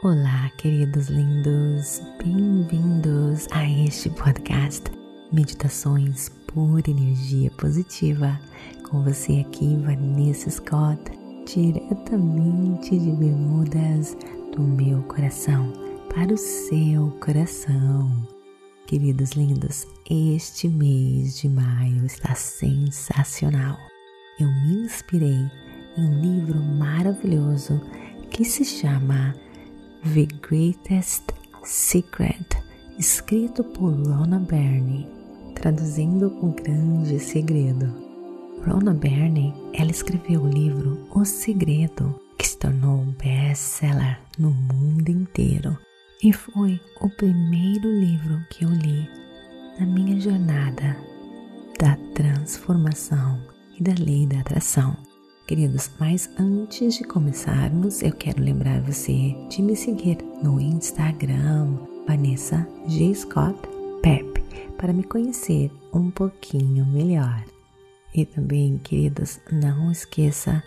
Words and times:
Olá, 0.00 0.48
queridos 0.56 1.08
lindos, 1.08 2.00
bem-vindos 2.22 3.48
a 3.50 3.68
este 3.68 4.08
podcast 4.10 4.84
Meditações 5.32 6.28
por 6.46 6.88
Energia 6.88 7.50
Positiva. 7.58 8.38
Com 8.88 9.02
você 9.02 9.44
aqui, 9.44 9.76
Vanessa 9.78 10.50
Scott, 10.50 11.02
diretamente 11.52 12.96
de 12.96 13.10
Bermudas, 13.10 14.16
do 14.54 14.62
meu 14.62 15.02
coração 15.02 15.72
para 16.14 16.32
o 16.32 16.38
seu 16.38 17.10
coração. 17.20 18.08
Queridos 18.86 19.32
lindos, 19.32 19.84
este 20.08 20.68
mês 20.68 21.38
de 21.38 21.48
maio 21.48 22.06
está 22.06 22.36
sensacional. 22.36 23.76
Eu 24.38 24.46
me 24.46 24.84
inspirei 24.84 25.50
em 25.96 26.04
um 26.04 26.20
livro 26.20 26.62
maravilhoso 26.62 27.80
que 28.30 28.44
se 28.44 28.64
chama 28.64 29.34
The 30.04 30.26
Greatest 30.48 31.32
Secret, 31.64 32.56
escrito 32.98 33.64
por 33.64 33.92
Rona 33.92 34.38
Byrne, 34.38 35.08
traduzindo 35.54 36.28
O 36.40 36.52
Grande 36.52 37.18
Segredo. 37.18 37.92
Rona 38.64 38.94
Byrne, 38.94 39.52
ela 39.74 39.90
escreveu 39.90 40.42
o 40.42 40.48
livro 40.48 41.06
O 41.10 41.24
Segredo, 41.24 42.14
que 42.38 42.46
se 42.46 42.58
tornou 42.58 43.04
best-seller 43.22 44.20
no 44.38 44.50
mundo 44.50 45.08
inteiro 45.08 45.76
e 46.22 46.32
foi 46.32 46.80
o 47.00 47.10
primeiro 47.10 47.88
livro 47.88 48.40
que 48.50 48.64
eu 48.64 48.70
li 48.70 49.08
na 49.78 49.86
minha 49.86 50.20
jornada 50.20 50.96
da 51.78 51.96
transformação 52.14 53.40
e 53.78 53.82
da 53.82 53.94
lei 54.02 54.26
da 54.26 54.40
atração. 54.40 55.07
Queridos, 55.48 55.90
mas 55.98 56.28
antes 56.38 56.96
de 56.98 57.04
começarmos, 57.04 58.02
eu 58.02 58.12
quero 58.12 58.42
lembrar 58.42 58.82
você 58.82 59.34
de 59.48 59.62
me 59.62 59.74
seguir 59.74 60.18
no 60.42 60.60
Instagram, 60.60 61.74
Vanessa 62.06 62.68
G. 62.86 63.14
Scott 63.14 63.58
Pep, 64.02 64.44
para 64.76 64.92
me 64.92 65.02
conhecer 65.02 65.70
um 65.90 66.10
pouquinho 66.10 66.84
melhor. 66.84 67.42
E 68.14 68.26
também, 68.26 68.76
queridos, 68.76 69.40
não 69.50 69.90
esqueça 69.90 70.62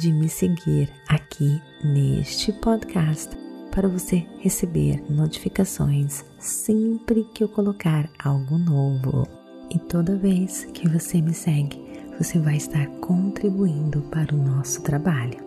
de 0.00 0.10
me 0.10 0.28
seguir 0.28 0.92
aqui 1.06 1.62
neste 1.84 2.52
podcast 2.54 3.30
para 3.70 3.86
você 3.86 4.26
receber 4.40 5.00
notificações 5.08 6.24
sempre 6.40 7.22
que 7.32 7.44
eu 7.44 7.48
colocar 7.48 8.10
algo 8.18 8.58
novo. 8.58 9.28
E 9.70 9.78
toda 9.78 10.18
vez 10.18 10.64
que 10.74 10.88
você 10.88 11.22
me 11.22 11.32
segue, 11.32 11.83
você 12.18 12.38
vai 12.38 12.56
estar 12.56 12.86
contribuindo 13.00 14.02
para 14.02 14.34
o 14.34 14.38
nosso 14.38 14.82
trabalho. 14.82 15.38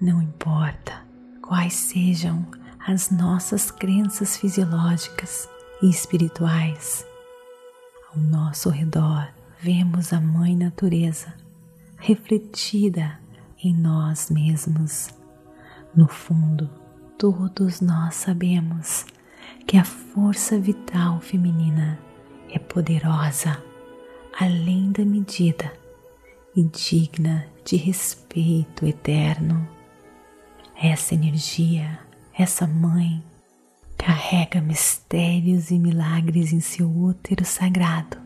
Não 0.00 0.22
importa 0.22 1.02
quais 1.42 1.74
sejam 1.74 2.46
as 2.86 3.10
nossas 3.10 3.70
crenças 3.70 4.36
fisiológicas 4.36 5.48
e 5.82 5.90
espirituais. 5.90 7.04
Ao 8.10 8.20
nosso 8.20 8.70
redor, 8.70 9.28
vemos 9.60 10.12
a 10.12 10.20
Mãe 10.20 10.56
Natureza 10.56 11.34
refletida 11.98 13.18
em 13.62 13.74
nós 13.74 14.30
mesmos. 14.30 15.10
No 15.94 16.06
fundo, 16.06 16.70
todos 17.18 17.80
nós 17.80 18.14
sabemos 18.14 19.04
que 19.66 19.76
a 19.76 19.84
força 19.84 20.58
vital 20.58 21.20
feminina 21.20 21.98
é 22.50 22.58
poderosa, 22.58 23.60
além 24.38 24.92
da 24.92 25.04
medida 25.04 25.72
e 26.54 26.62
digna 26.62 27.46
de 27.64 27.76
respeito 27.76 28.86
eterno. 28.86 29.77
Essa 30.80 31.12
energia, 31.12 31.98
essa 32.32 32.64
mãe, 32.64 33.20
carrega 33.96 34.60
mistérios 34.60 35.72
e 35.72 35.78
milagres 35.78 36.52
em 36.52 36.60
seu 36.60 36.88
útero 36.88 37.44
sagrado 37.44 38.16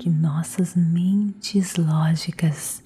que 0.00 0.08
nossas 0.08 0.74
mentes 0.74 1.76
lógicas 1.76 2.82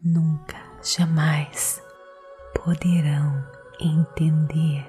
nunca, 0.00 0.56
jamais 0.84 1.82
poderão 2.64 3.44
entender. 3.80 4.86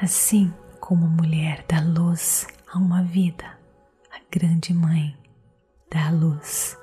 Assim 0.00 0.50
como 0.80 1.04
a 1.04 1.10
mulher 1.10 1.62
dá 1.68 1.82
luz 1.82 2.46
a 2.72 2.78
uma 2.78 3.02
vida, 3.02 3.44
a 4.10 4.18
grande 4.30 4.72
mãe 4.72 5.14
dá 5.90 6.08
luz 6.10 6.74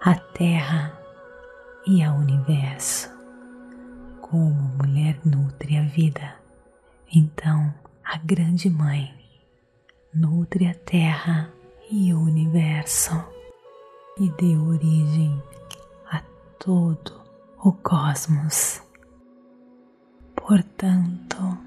à 0.00 0.14
terra 0.14 0.96
e 1.88 2.04
ao 2.04 2.18
universo 2.18 3.13
como 4.30 4.58
a 4.58 4.82
mulher 4.82 5.20
nutre 5.22 5.76
a 5.76 5.82
vida, 5.82 6.34
então 7.12 7.74
a 8.02 8.16
Grande 8.16 8.70
Mãe 8.70 9.14
nutre 10.14 10.66
a 10.66 10.74
Terra 10.74 11.52
e 11.90 12.14
o 12.14 12.20
universo 12.20 13.12
e 14.18 14.30
deu 14.30 14.64
origem 14.64 15.42
a 16.10 16.22
todo 16.58 17.20
o 17.62 17.72
cosmos. 17.72 18.82
Portanto, 20.34 21.58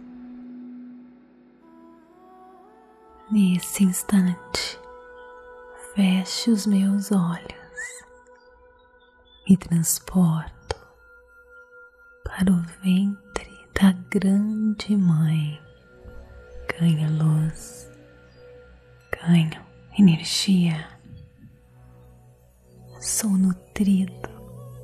nesse 3.30 3.83
instante, 3.83 4.80
feche 5.94 6.50
os 6.50 6.65
meus 6.65 7.12
olhos 7.12 8.03
e 9.48 9.56
transporte 9.56 10.56
para 12.38 12.54
o 12.54 12.62
ventre 12.84 13.50
da 13.74 13.92
grande 14.12 14.95
mãe. 14.95 15.60
Ganha 16.80 17.10
luz, 17.10 17.89
ganho 19.12 19.60
energia. 19.98 20.88
Sou 23.00 23.31
nutrido 23.31 24.30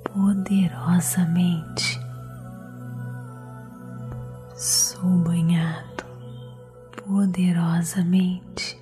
poderosamente. 0.04 2.00
Sou 4.56 5.12
banhado 5.20 6.06
poderosamente 7.06 8.82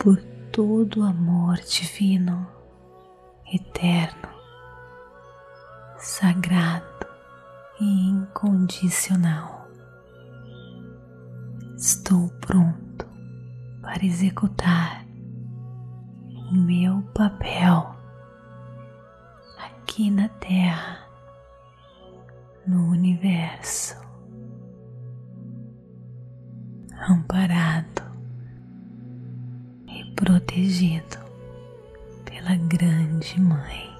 por 0.00 0.20
todo 0.50 1.02
o 1.02 1.04
amor 1.04 1.58
divino, 1.58 2.48
eterno, 3.52 4.35
sagrado 5.98 7.06
e 7.80 8.08
incondicional. 8.10 9.66
Estou 11.76 12.28
pronto 12.40 13.06
para 13.82 14.04
executar 14.04 15.06
o 16.50 16.54
meu 16.54 17.02
papel 17.14 17.94
aqui 19.58 20.10
na 20.10 20.28
Terra, 20.28 20.98
no 22.66 22.90
universo, 22.90 23.96
amparado 27.08 28.02
e 29.88 30.04
protegido 30.14 31.18
pela 32.24 32.56
Grande 32.56 33.40
Mãe. 33.40 33.95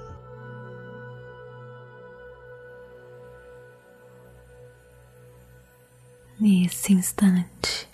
Nesse 6.38 6.93
instante, 6.93 7.88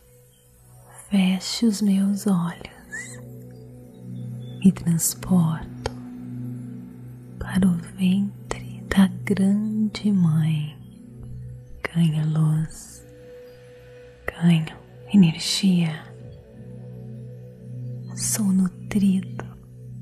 feche 1.09 1.65
os 1.65 1.81
meus 1.81 2.27
olhos 2.27 2.73
me 4.65 4.73
transporto 4.73 5.93
para 7.39 7.69
o 7.69 7.75
ventre 7.97 8.83
da 8.89 9.07
grande 9.25 10.11
mãe. 10.13 10.77
Ganho 11.95 12.27
luz, 12.33 13.07
ganho 14.27 14.77
energia. 15.13 15.93
Sou 18.17 18.47
nutrido 18.47 19.45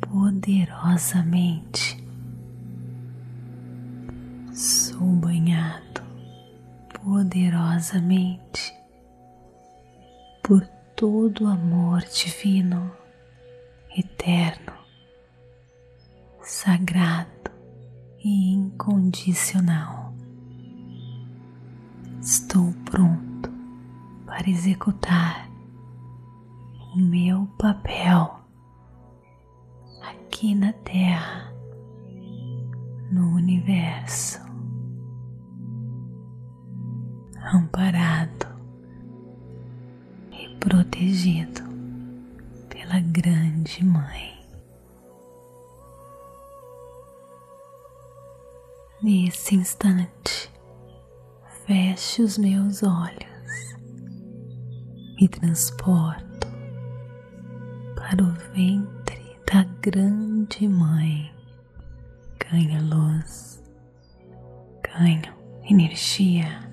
poderosamente. 0.01 2.03
Sou 4.55 5.07
banhado 5.17 5.90
poderosamente 7.02 8.75
por 10.43 10.67
todo 10.97 11.44
o 11.44 11.49
amor 11.49 12.02
divino 12.05 12.93
eterno, 13.97 14.73
sagrado 16.43 17.50
e 18.23 18.52
incondicional. 18.52 20.14
Estou 22.20 22.73
pronto 22.85 23.50
para 24.26 24.49
executar 24.49 25.49
o 26.94 26.99
meu 26.99 27.47
papel 27.58 28.41
aqui 30.02 30.55
na 30.55 30.73
Terra, 30.73 31.52
no 33.11 33.35
universo, 33.37 34.50
amparado 37.52 38.47
e 40.31 40.49
protegido 40.61 41.62
pela 42.69 43.00
Grande 43.00 43.85
Mãe. 43.85 44.38
Nesse 49.02 49.56
instante, 49.56 50.50
feche 51.67 52.23
os 52.23 52.38
meus 52.38 52.82
olhos, 52.82 53.76
me 55.19 55.29
transporto 55.29 56.47
para 57.97 58.23
o 58.23 58.31
ventre 58.55 59.37
da 59.50 59.64
Grande 59.81 60.69
Mãe. 60.69 61.35
Ganho 62.38 62.82
luz, 62.82 63.62
ganho 64.82 65.35
energia, 65.64 66.70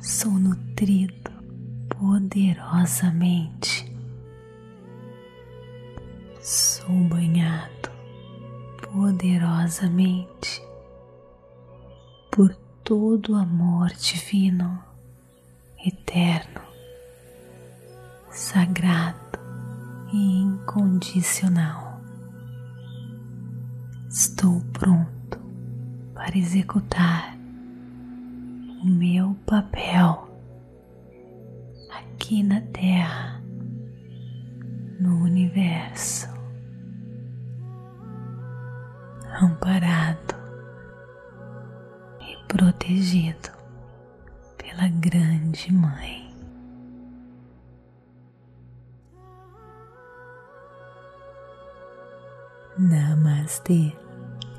sou 0.00 0.32
nutrido 0.32 1.30
poderosamente 1.90 3.94
sou 6.40 7.04
banhado 7.04 7.90
poderosamente 8.92 10.62
por 12.30 12.54
todo 12.82 13.34
o 13.34 13.36
amor 13.36 13.90
divino, 13.90 14.82
eterno, 15.84 16.62
sagrado 18.30 19.38
e 20.12 20.16
incondicional. 20.16 22.00
Estou 24.08 24.62
pronto 24.72 25.38
para 26.14 26.38
executar 26.38 27.39
o 28.82 28.86
meu 28.86 29.34
papel 29.46 30.26
aqui 31.90 32.42
na 32.42 32.62
Terra, 32.62 33.42
no 34.98 35.22
universo 35.22 36.28
amparado 39.42 40.34
e 42.20 42.36
protegido 42.48 43.50
pela 44.56 44.88
Grande 44.88 45.70
Mãe. 45.72 46.30
Namastê, 52.78 53.92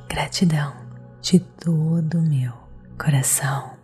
gratidão 0.08 0.74
de 1.22 1.40
todo 1.40 2.20
o 2.20 2.22
meu 2.22 2.54
coração. 3.00 3.81